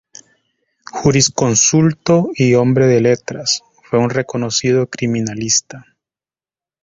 [0.91, 5.85] Jurisconsulto y hombre de letras, fue un reconocido criminalista.